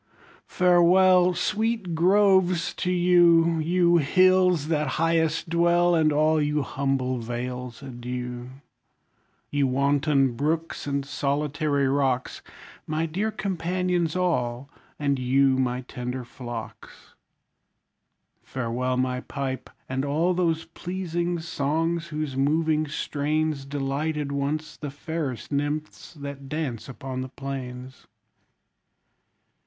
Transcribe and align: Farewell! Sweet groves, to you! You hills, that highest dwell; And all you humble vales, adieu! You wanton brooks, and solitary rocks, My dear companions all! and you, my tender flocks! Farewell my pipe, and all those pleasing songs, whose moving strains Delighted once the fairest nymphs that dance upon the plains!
Farewell! 0.47 1.35
Sweet 1.35 1.93
groves, 1.93 2.73
to 2.73 2.91
you! 2.91 3.59
You 3.59 3.97
hills, 3.97 4.67
that 4.69 4.87
highest 4.97 5.47
dwell; 5.51 5.93
And 5.93 6.11
all 6.11 6.41
you 6.41 6.63
humble 6.63 7.19
vales, 7.19 7.83
adieu! 7.83 8.49
You 9.51 9.67
wanton 9.67 10.33
brooks, 10.35 10.87
and 10.87 11.05
solitary 11.05 11.87
rocks, 11.87 12.41
My 12.87 13.05
dear 13.05 13.29
companions 13.29 14.15
all! 14.15 14.71
and 14.97 15.19
you, 15.19 15.59
my 15.59 15.81
tender 15.81 16.23
flocks! 16.23 17.13
Farewell 18.41 18.97
my 18.97 19.19
pipe, 19.21 19.69
and 19.87 20.03
all 20.03 20.33
those 20.33 20.65
pleasing 20.65 21.37
songs, 21.37 22.07
whose 22.07 22.35
moving 22.35 22.87
strains 22.87 23.65
Delighted 23.65 24.31
once 24.31 24.77
the 24.77 24.89
fairest 24.89 25.51
nymphs 25.51 26.15
that 26.15 26.49
dance 26.49 26.89
upon 26.89 27.21
the 27.21 27.29
plains! 27.29 28.07